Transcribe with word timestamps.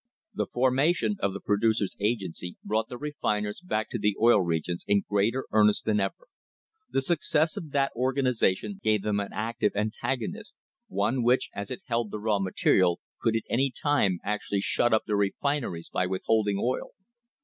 The 0.33 0.47
formation 0.47 1.17
of 1.19 1.31
the 1.33 1.39
Producers' 1.39 1.95
Agency 1.99 2.57
brought 2.63 2.89
the 2.89 2.97
refin 2.97 3.45
ers 3.45 3.61
back 3.63 3.87
to 3.91 3.99
the 3.99 4.17
Oil 4.19 4.41
Regions 4.41 4.83
in 4.87 5.03
greater 5.07 5.45
earnest 5.51 5.85
than 5.85 5.99
ever. 5.99 6.27
The 6.89 7.03
success 7.03 7.55
of 7.55 7.69
that 7.73 7.91
organisation 7.95 8.79
gave 8.83 9.03
them 9.03 9.19
an 9.19 9.29
active 9.31 9.73
antagonist, 9.75 10.55
one 10.87 11.21
which, 11.21 11.51
as 11.53 11.69
it 11.69 11.83
held 11.85 12.09
the 12.09 12.19
raw 12.19 12.39
material, 12.39 12.99
could 13.21 13.35
at 13.35 13.43
any 13.47 13.69
time 13.69 14.17
actually 14.23 14.61
shut 14.61 14.91
up 14.91 15.05
their 15.05 15.15
refineries 15.17 15.89
by 15.89 16.07
withholding 16.07 16.57
oil. 16.57 16.93